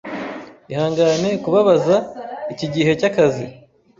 [0.71, 1.95] Ihangane kubabaza
[2.53, 3.45] iki gihe cyakazi.